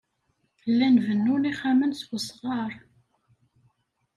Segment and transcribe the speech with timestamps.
[0.71, 2.71] Llan bennun ixxamen s wesɣar.